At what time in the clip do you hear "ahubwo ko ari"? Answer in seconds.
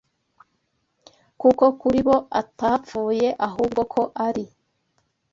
3.47-4.45